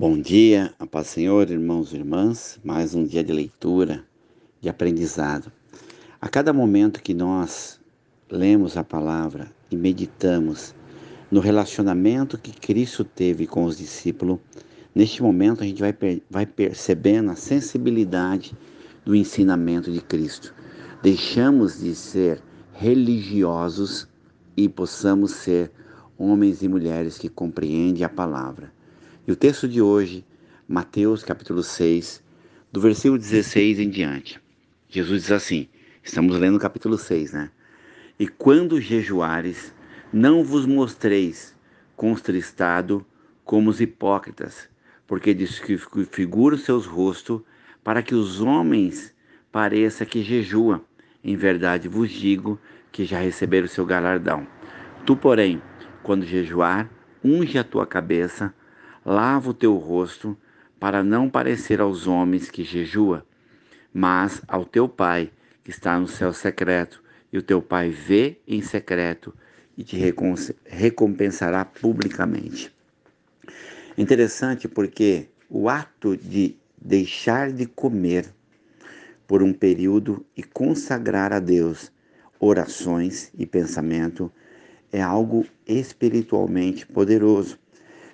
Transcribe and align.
Bom 0.00 0.18
dia, 0.18 0.72
a 0.78 0.86
paz 0.86 1.08
Senhor, 1.08 1.50
irmãos 1.50 1.92
e 1.92 1.96
irmãs. 1.96 2.58
Mais 2.64 2.94
um 2.94 3.04
dia 3.04 3.22
de 3.22 3.34
leitura, 3.34 4.02
de 4.58 4.66
aprendizado. 4.66 5.52
A 6.18 6.26
cada 6.26 6.54
momento 6.54 7.02
que 7.02 7.12
nós 7.12 7.78
lemos 8.30 8.78
a 8.78 8.82
palavra 8.82 9.52
e 9.70 9.76
meditamos 9.76 10.74
no 11.30 11.38
relacionamento 11.38 12.38
que 12.38 12.50
Cristo 12.50 13.04
teve 13.04 13.46
com 13.46 13.64
os 13.64 13.76
discípulos, 13.76 14.38
neste 14.94 15.22
momento 15.22 15.62
a 15.62 15.66
gente 15.66 15.82
vai, 15.82 15.94
vai 16.30 16.46
percebendo 16.46 17.30
a 17.30 17.36
sensibilidade 17.36 18.56
do 19.04 19.14
ensinamento 19.14 19.92
de 19.92 20.00
Cristo. 20.00 20.54
Deixamos 21.02 21.78
de 21.78 21.94
ser 21.94 22.42
religiosos 22.72 24.08
e 24.56 24.66
possamos 24.66 25.32
ser 25.32 25.70
homens 26.16 26.62
e 26.62 26.68
mulheres 26.68 27.18
que 27.18 27.28
compreendem 27.28 28.02
a 28.02 28.08
palavra 28.08 28.79
e 29.26 29.32
o 29.32 29.36
texto 29.36 29.68
de 29.68 29.82
hoje, 29.82 30.24
Mateus 30.66 31.22
capítulo 31.22 31.62
6, 31.62 32.22
do 32.72 32.80
versículo 32.80 33.18
16 33.18 33.78
em 33.78 33.90
diante. 33.90 34.40
Jesus 34.88 35.22
diz 35.22 35.32
assim: 35.32 35.68
estamos 36.02 36.38
lendo 36.38 36.56
o 36.56 36.60
capítulo 36.60 36.96
6, 36.96 37.32
né? 37.32 37.50
E 38.18 38.26
quando 38.26 38.80
jejuares, 38.80 39.74
não 40.12 40.42
vos 40.42 40.64
mostreis 40.66 41.54
contristado 41.96 43.04
como 43.44 43.68
os 43.68 43.80
hipócritas, 43.80 44.68
porque 45.06 45.34
desfiguram 45.34 46.56
seus 46.56 46.86
rostos 46.86 47.42
para 47.84 48.02
que 48.02 48.14
os 48.14 48.40
homens 48.40 49.14
pareça 49.52 50.06
que 50.06 50.22
jejua. 50.22 50.82
Em 51.22 51.36
verdade 51.36 51.88
vos 51.88 52.10
digo 52.10 52.58
que 52.90 53.04
já 53.04 53.20
receberam 53.20 53.66
o 53.66 53.68
seu 53.68 53.84
galardão. 53.84 54.46
Tu, 55.04 55.14
porém, 55.14 55.60
quando 56.02 56.24
jejuar, 56.24 56.90
unge 57.22 57.58
a 57.58 57.64
tua 57.64 57.86
cabeça, 57.86 58.54
lava 59.04 59.50
o 59.50 59.54
teu 59.54 59.76
rosto, 59.76 60.36
para 60.78 61.02
não 61.02 61.28
parecer 61.28 61.80
aos 61.80 62.06
homens 62.06 62.50
que 62.50 62.64
jejua, 62.64 63.26
mas 63.92 64.42
ao 64.48 64.64
teu 64.64 64.88
Pai 64.88 65.30
que 65.62 65.70
está 65.70 65.98
no 65.98 66.08
céu 66.08 66.32
secreto, 66.32 67.02
e 67.32 67.38
o 67.38 67.42
teu 67.42 67.60
Pai 67.60 67.90
vê 67.90 68.38
em 68.46 68.62
secreto 68.62 69.34
e 69.76 69.84
te 69.84 69.96
recompensará 70.66 71.64
publicamente. 71.64 72.74
Interessante 73.96 74.66
porque 74.66 75.28
o 75.48 75.68
ato 75.68 76.16
de 76.16 76.56
deixar 76.80 77.52
de 77.52 77.66
comer 77.66 78.32
por 79.26 79.42
um 79.42 79.52
período 79.52 80.24
e 80.36 80.42
consagrar 80.42 81.32
a 81.32 81.38
Deus 81.38 81.92
orações 82.38 83.30
e 83.38 83.46
pensamento 83.46 84.32
é 84.90 85.00
algo 85.00 85.46
espiritualmente 85.66 86.86
poderoso. 86.86 87.58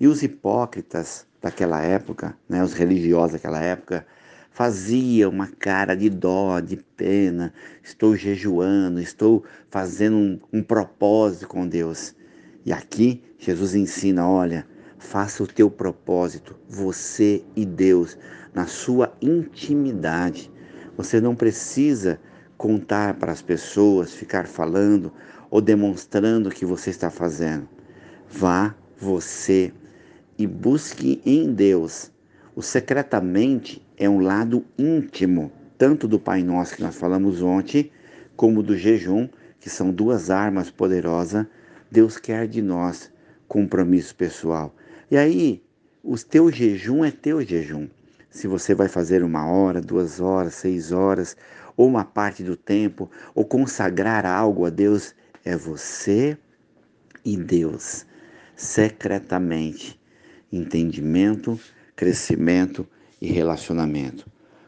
E 0.00 0.08
os 0.08 0.22
hipócritas 0.22 1.26
daquela 1.42 1.82
época, 1.82 2.34
né, 2.48 2.64
os 2.64 2.72
religiosos 2.72 3.32
daquela 3.32 3.60
época, 3.60 4.06
faziam 4.50 5.30
uma 5.30 5.46
cara 5.46 5.94
de 5.94 6.08
dó, 6.08 6.58
de 6.58 6.78
pena. 6.96 7.52
Estou 7.82 8.16
jejuando, 8.16 8.98
estou 8.98 9.44
fazendo 9.70 10.16
um, 10.16 10.40
um 10.54 10.62
propósito 10.62 11.46
com 11.46 11.68
Deus. 11.68 12.14
E 12.64 12.72
aqui 12.72 13.22
Jesus 13.38 13.74
ensina: 13.74 14.26
olha, 14.26 14.66
faça 14.98 15.42
o 15.42 15.46
teu 15.46 15.70
propósito, 15.70 16.56
você 16.66 17.44
e 17.54 17.66
Deus, 17.66 18.16
na 18.54 18.66
sua 18.66 19.14
intimidade. 19.20 20.50
Você 20.96 21.20
não 21.20 21.34
precisa 21.34 22.18
contar 22.56 23.14
para 23.14 23.32
as 23.32 23.42
pessoas, 23.42 24.14
ficar 24.14 24.46
falando 24.46 25.12
ou 25.50 25.60
demonstrando 25.60 26.48
o 26.48 26.52
que 26.52 26.64
você 26.64 26.88
está 26.88 27.10
fazendo. 27.10 27.68
Vá 28.28 28.74
você 28.98 29.72
e 30.40 30.46
busque 30.46 31.20
em 31.26 31.52
Deus. 31.52 32.10
O 32.56 32.62
secretamente 32.62 33.86
é 33.94 34.08
um 34.08 34.20
lado 34.20 34.64
íntimo, 34.78 35.52
tanto 35.76 36.08
do 36.08 36.18
Pai 36.18 36.42
Nosso 36.42 36.76
que 36.76 36.82
nós 36.82 36.96
falamos 36.96 37.42
ontem, 37.42 37.92
como 38.36 38.62
do 38.62 38.74
jejum, 38.74 39.28
que 39.60 39.68
são 39.68 39.90
duas 39.92 40.30
armas 40.30 40.70
poderosas. 40.70 41.44
Deus 41.90 42.16
quer 42.16 42.48
de 42.48 42.62
nós 42.62 43.12
compromisso 43.46 44.16
pessoal. 44.16 44.74
E 45.10 45.16
aí, 45.18 45.62
o 46.02 46.16
teu 46.16 46.50
jejum 46.50 47.04
é 47.04 47.10
teu 47.10 47.42
jejum. 47.42 47.86
Se 48.30 48.46
você 48.46 48.74
vai 48.74 48.88
fazer 48.88 49.22
uma 49.22 49.46
hora, 49.46 49.78
duas 49.78 50.20
horas, 50.20 50.54
seis 50.54 50.90
horas, 50.90 51.36
ou 51.76 51.86
uma 51.86 52.06
parte 52.06 52.42
do 52.42 52.56
tempo, 52.56 53.10
ou 53.34 53.44
consagrar 53.44 54.24
algo 54.24 54.64
a 54.64 54.70
Deus, 54.70 55.14
é 55.44 55.54
você 55.54 56.38
e 57.22 57.36
Deus, 57.36 58.06
secretamente 58.56 59.99
entendimento, 60.52 61.58
crescimento 61.94 62.86
e 63.20 63.26
relacionamento. 63.26 64.26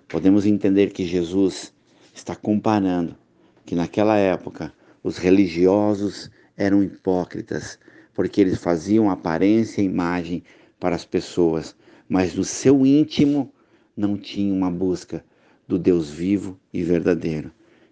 Podemos 0.08 0.46
entender 0.46 0.92
que 0.92 1.04
Jesus 1.04 1.72
está 2.14 2.36
comparando 2.36 3.16
que 3.64 3.74
naquela 3.74 4.16
época 4.16 4.72
os 5.02 5.16
religiosos 5.16 6.30
eram 6.56 6.82
hipócritas, 6.82 7.78
porque 8.14 8.40
eles 8.40 8.58
faziam 8.58 9.10
aparência 9.10 9.80
e 9.80 9.86
imagem 9.86 10.44
para 10.78 10.94
as 10.94 11.04
pessoas, 11.04 11.74
mas 12.08 12.34
no 12.34 12.44
seu 12.44 12.84
íntimo 12.84 13.52
não 13.96 14.16
tinha 14.16 14.52
uma 14.52 14.70
busca 14.70 15.24
do 15.66 15.78
Deus 15.78 16.10
vivo 16.10 16.58
e 16.72 16.82
verdadeiro. 16.82 17.50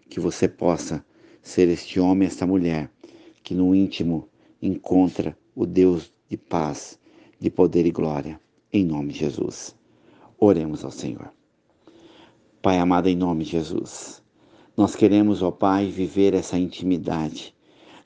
Que 0.09 0.21
você 0.21 0.47
possa 0.47 1.05
ser 1.43 1.69
este 1.69 1.99
homem, 1.99 2.27
esta 2.27 2.47
mulher, 2.47 2.91
que 3.43 3.55
no 3.55 3.75
íntimo 3.75 4.29
encontra 4.61 5.37
o 5.55 5.65
Deus 5.65 6.13
de 6.29 6.37
paz, 6.37 6.99
de 7.41 7.51
poder 7.51 7.87
e 7.87 7.91
glória, 7.91 8.39
em 8.71 8.85
nome 8.85 9.15
de 9.15 9.21
Jesus. 9.21 9.75
Oremos 10.39 10.85
ao 10.85 10.91
Senhor. 10.91 11.33
Pai 12.61 12.79
amado, 12.79 13.09
em 13.09 13.17
nome 13.17 13.45
de 13.45 13.53
Jesus, 13.53 14.23
nós 14.77 14.95
queremos, 14.95 15.43
ó 15.43 15.51
Pai, 15.51 15.87
viver 15.87 16.35
essa 16.35 16.59
intimidade 16.59 17.55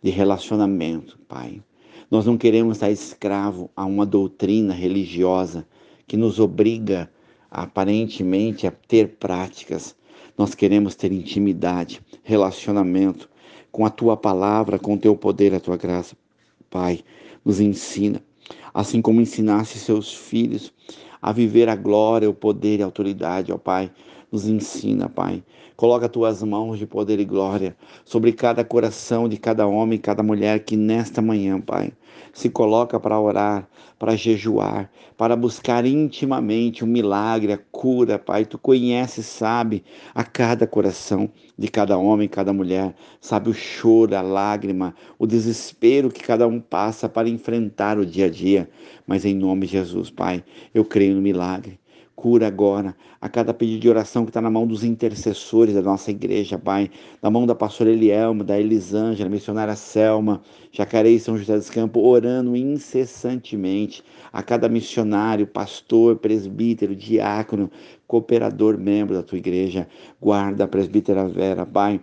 de 0.00 0.10
relacionamento, 0.10 1.18
Pai. 1.26 1.60
Nós 2.08 2.26
não 2.26 2.38
queremos 2.38 2.76
estar 2.76 2.90
escravo 2.90 3.68
a 3.74 3.84
uma 3.84 4.06
doutrina 4.06 4.72
religiosa 4.72 5.66
que 6.06 6.16
nos 6.16 6.38
obriga 6.38 7.10
aparentemente 7.50 8.68
a 8.68 8.70
ter 8.70 9.16
práticas. 9.16 9.96
Nós 10.38 10.54
queremos 10.54 10.94
ter 10.94 11.10
intimidade, 11.10 12.00
relacionamento 12.22 13.28
com 13.72 13.84
a 13.84 13.90
tua 13.90 14.16
palavra, 14.16 14.78
com 14.78 14.94
o 14.94 14.98
teu 14.98 15.16
poder, 15.16 15.52
a 15.54 15.60
tua 15.60 15.76
graça. 15.76 16.16
Pai, 16.70 17.04
nos 17.44 17.58
ensina 17.58 18.22
assim 18.74 19.00
como 19.00 19.20
ensinaste 19.20 19.78
seus 19.78 20.12
filhos 20.12 20.72
a 21.22 21.32
viver 21.32 21.70
a 21.70 21.76
glória, 21.76 22.28
o 22.28 22.34
poder 22.34 22.80
e 22.80 22.82
a 22.82 22.86
autoridade, 22.86 23.52
ó 23.52 23.56
Pai. 23.56 23.90
Nos 24.34 24.48
ensina, 24.48 25.08
Pai. 25.08 25.44
Coloca 25.76 26.08
tuas 26.08 26.42
mãos 26.42 26.76
de 26.76 26.88
poder 26.88 27.20
e 27.20 27.24
glória 27.24 27.76
sobre 28.04 28.32
cada 28.32 28.64
coração 28.64 29.28
de 29.28 29.36
cada 29.36 29.64
homem 29.64 29.94
e 29.94 30.00
cada 30.00 30.24
mulher 30.24 30.64
que 30.64 30.76
nesta 30.76 31.22
manhã, 31.22 31.60
Pai, 31.60 31.92
se 32.32 32.50
coloca 32.50 32.98
para 32.98 33.20
orar, 33.20 33.68
para 33.96 34.16
jejuar, 34.16 34.90
para 35.16 35.36
buscar 35.36 35.86
intimamente 35.86 36.82
o 36.82 36.86
um 36.88 36.90
milagre, 36.90 37.52
a 37.52 37.58
cura, 37.70 38.18
Pai. 38.18 38.44
Tu 38.44 38.58
conheces, 38.58 39.24
sabe, 39.24 39.84
a 40.12 40.24
cada 40.24 40.66
coração 40.66 41.30
de 41.56 41.68
cada 41.68 41.96
homem, 41.96 42.26
cada 42.26 42.52
mulher, 42.52 42.92
sabe 43.20 43.50
o 43.50 43.54
choro, 43.54 44.16
a 44.16 44.20
lágrima, 44.20 44.96
o 45.16 45.28
desespero 45.28 46.10
que 46.10 46.24
cada 46.24 46.48
um 46.48 46.58
passa 46.58 47.08
para 47.08 47.28
enfrentar 47.28 48.00
o 48.00 48.04
dia 48.04 48.26
a 48.26 48.30
dia. 48.30 48.68
Mas 49.06 49.24
em 49.24 49.32
nome 49.32 49.64
de 49.66 49.74
Jesus, 49.74 50.10
Pai, 50.10 50.42
eu 50.74 50.84
creio 50.84 51.14
no 51.14 51.22
milagre. 51.22 51.78
Cura 52.16 52.46
agora 52.46 52.94
a 53.20 53.28
cada 53.28 53.52
pedido 53.52 53.80
de 53.80 53.88
oração 53.88 54.24
que 54.24 54.30
está 54.30 54.40
na 54.40 54.48
mão 54.48 54.66
dos 54.66 54.84
intercessores 54.84 55.74
da 55.74 55.82
nossa 55.82 56.12
igreja, 56.12 56.56
Pai. 56.56 56.88
Na 57.20 57.28
mão 57.28 57.44
da 57.44 57.56
pastora 57.56 57.90
Elielma, 57.90 58.44
da 58.44 58.58
Elisângela, 58.58 59.28
missionária 59.28 59.74
Selma, 59.74 60.40
Jacareí 60.70 61.18
São 61.18 61.36
José 61.36 61.56
dos 61.56 61.68
Campos, 61.68 62.02
orando 62.04 62.56
incessantemente 62.56 64.02
a 64.32 64.42
cada 64.42 64.68
missionário, 64.68 65.44
pastor, 65.44 66.16
presbítero, 66.16 66.94
diácono, 66.94 67.68
cooperador, 68.06 68.78
membro 68.78 69.16
da 69.16 69.22
tua 69.22 69.38
igreja. 69.38 69.88
Guarda 70.20 70.68
presbítera 70.68 71.26
Vera, 71.26 71.66
Pai, 71.66 72.00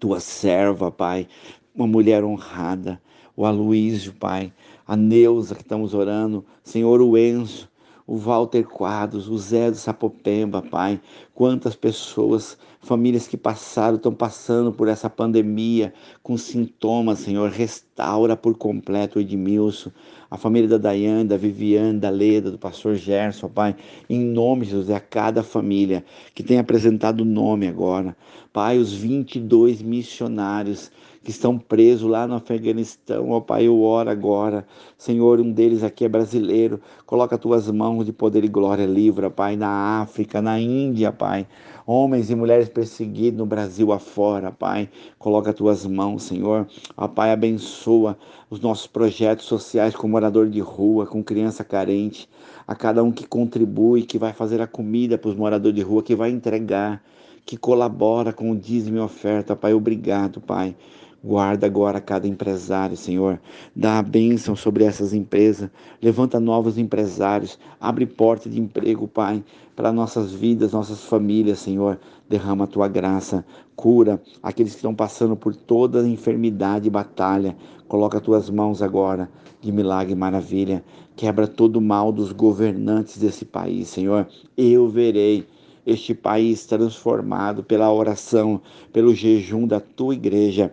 tua 0.00 0.18
serva, 0.18 0.90
Pai, 0.90 1.28
uma 1.74 1.86
mulher 1.86 2.24
honrada. 2.24 3.00
O 3.36 3.44
Aloísio, 3.44 4.14
Pai, 4.14 4.50
a 4.86 4.96
Neuza 4.96 5.54
que 5.54 5.60
estamos 5.60 5.92
orando, 5.92 6.42
Senhor, 6.64 7.02
o 7.02 7.18
Enzo, 7.18 7.68
o 8.06 8.16
Walter 8.16 8.64
Quadros, 8.64 9.28
o 9.28 9.36
Zé 9.36 9.70
do 9.70 9.76
Sapopemba, 9.76 10.62
Pai. 10.62 11.00
Quantas 11.34 11.74
pessoas, 11.74 12.56
famílias 12.86 13.26
que 13.26 13.36
passaram, 13.36 13.96
estão 13.96 14.14
passando 14.14 14.72
por 14.72 14.86
essa 14.86 15.10
pandemia 15.10 15.92
com 16.22 16.38
sintomas, 16.38 17.18
Senhor. 17.18 17.50
Restaura 17.50 18.36
por 18.36 18.56
completo 18.56 19.18
o 19.18 19.20
Edmilson, 19.20 19.90
a 20.30 20.36
família 20.36 20.68
da 20.68 20.78
Daiane, 20.78 21.28
da 21.28 21.36
Viviane, 21.36 21.98
da 21.98 22.10
Leda, 22.10 22.50
do 22.50 22.58
pastor 22.58 22.94
Gerson, 22.94 23.48
Pai. 23.48 23.74
Em 24.08 24.20
nome 24.20 24.64
de 24.64 24.70
Jesus, 24.70 24.90
a 24.90 25.00
cada 25.00 25.42
família 25.42 26.04
que 26.34 26.42
tem 26.42 26.58
apresentado 26.58 27.22
o 27.22 27.24
nome 27.24 27.66
agora. 27.66 28.16
Pai, 28.52 28.78
os 28.78 28.92
22 28.92 29.82
missionários 29.82 30.90
que 31.26 31.32
estão 31.32 31.58
presos 31.58 32.08
lá 32.08 32.24
no 32.24 32.36
Afeganistão, 32.36 33.30
ó 33.30 33.40
Pai, 33.40 33.66
eu 33.66 33.82
oro 33.82 34.08
agora. 34.08 34.64
Senhor, 34.96 35.40
um 35.40 35.50
deles 35.50 35.82
aqui 35.82 36.04
é 36.04 36.08
brasileiro. 36.08 36.80
Coloca 37.04 37.36
tuas 37.36 37.68
mãos 37.68 38.06
de 38.06 38.12
poder 38.12 38.44
e 38.44 38.48
glória 38.48 38.86
livra, 38.86 39.28
Pai, 39.28 39.56
na 39.56 40.00
África, 40.00 40.40
na 40.40 40.60
Índia, 40.60 41.10
Pai. 41.10 41.44
Homens 41.84 42.30
e 42.30 42.34
mulheres 42.36 42.68
perseguidos 42.76 43.38
no 43.38 43.46
Brasil 43.46 43.90
afora, 43.90 44.52
Pai. 44.52 44.90
Coloca 45.18 45.50
tuas 45.50 45.86
mãos, 45.86 46.24
Senhor. 46.24 46.68
Ó 46.94 47.08
Pai, 47.08 47.32
abençoa 47.32 48.18
os 48.50 48.60
nossos 48.60 48.86
projetos 48.86 49.46
sociais 49.46 49.96
com 49.96 50.06
morador 50.06 50.50
de 50.50 50.60
rua, 50.60 51.06
com 51.06 51.24
criança 51.24 51.64
carente, 51.64 52.28
a 52.68 52.74
cada 52.74 53.02
um 53.02 53.10
que 53.10 53.26
contribui, 53.26 54.02
que 54.02 54.18
vai 54.18 54.34
fazer 54.34 54.60
a 54.60 54.66
comida 54.66 55.16
para 55.16 55.30
os 55.30 55.36
moradores 55.36 55.74
de 55.74 55.80
rua, 55.80 56.02
que 56.02 56.14
vai 56.14 56.30
entregar 56.30 57.02
que 57.46 57.56
colabora 57.56 58.30
com 58.32 58.50
o 58.50 58.56
dízimo 58.56 58.98
e 58.98 59.00
oferta, 59.00 59.56
Pai. 59.56 59.72
Obrigado, 59.72 60.40
Pai. 60.40 60.76
Guarda 61.24 61.66
agora 61.66 62.00
cada 62.00 62.28
empresário, 62.28 62.96
Senhor. 62.96 63.40
Dá 63.74 63.98
a 63.98 64.02
bênção 64.02 64.54
sobre 64.54 64.84
essas 64.84 65.12
empresas. 65.12 65.68
Levanta 66.00 66.38
novos 66.38 66.78
empresários. 66.78 67.58
Abre 67.80 68.06
porta 68.06 68.48
de 68.48 68.60
emprego, 68.60 69.08
Pai, 69.08 69.42
para 69.74 69.92
nossas 69.92 70.32
vidas, 70.32 70.72
nossas 70.72 71.04
famílias, 71.04 71.58
Senhor. 71.58 71.98
Derrama 72.28 72.64
a 72.64 72.68
tua 72.68 72.86
graça. 72.86 73.44
Cura 73.74 74.22
aqueles 74.42 74.72
que 74.72 74.78
estão 74.78 74.94
passando 74.94 75.36
por 75.36 75.56
toda 75.56 76.06
enfermidade 76.06 76.86
e 76.86 76.90
batalha. 76.90 77.56
Coloca 77.88 78.18
as 78.18 78.24
tuas 78.24 78.48
mãos 78.48 78.80
agora 78.80 79.28
de 79.60 79.72
milagre 79.72 80.12
e 80.12 80.16
maravilha. 80.16 80.84
Quebra 81.16 81.48
todo 81.48 81.76
o 81.76 81.82
mal 81.82 82.12
dos 82.12 82.30
governantes 82.30 83.18
desse 83.18 83.44
país, 83.44 83.88
Senhor. 83.88 84.28
Eu 84.56 84.88
verei 84.88 85.46
este 85.84 86.14
país 86.14 86.66
transformado 86.66 87.64
pela 87.64 87.92
oração, 87.92 88.60
pelo 88.92 89.14
jejum 89.14 89.66
da 89.66 89.80
tua 89.80 90.14
igreja 90.14 90.72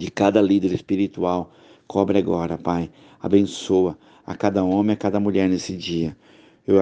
de 0.00 0.10
cada 0.10 0.40
líder 0.40 0.72
espiritual. 0.72 1.52
Cobre 1.86 2.18
agora, 2.18 2.56
Pai. 2.56 2.90
Abençoa 3.20 3.98
a 4.24 4.34
cada 4.34 4.64
homem, 4.64 4.94
a 4.94 4.96
cada 4.96 5.20
mulher 5.20 5.46
nesse 5.46 5.76
dia. 5.76 6.16
Eu 6.66 6.78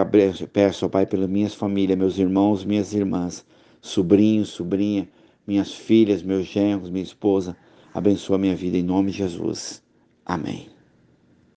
peço, 0.53 0.89
Pai, 0.89 1.05
pelas 1.05 1.29
minhas 1.29 1.53
famílias, 1.53 1.99
meus 1.99 2.17
irmãos, 2.17 2.65
minhas 2.65 2.95
irmãs, 2.95 3.45
sobrinhos, 3.81 4.51
sobrinha, 4.51 5.09
minhas 5.45 5.73
filhas, 5.73 6.23
meus 6.23 6.47
genros, 6.47 6.91
minha 6.91 7.03
esposa. 7.03 7.57
Abençoa 7.93 8.37
a 8.37 8.39
minha 8.39 8.55
vida 8.55 8.77
em 8.77 8.85
nome 8.85 9.11
de 9.11 9.19
Jesus. 9.19 9.83
Amém. 10.25 10.78